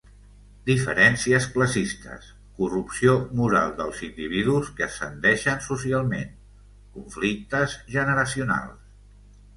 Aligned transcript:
Diferències 0.67 1.45
classistes, 1.57 2.29
corrupció 2.61 3.13
moral 3.41 3.75
dels 3.81 4.01
individus 4.09 4.71
que 4.79 4.87
ascendeixen 4.89 5.61
socialment, 5.69 6.35
conflictes 6.97 7.81
generacionals. 7.99 8.95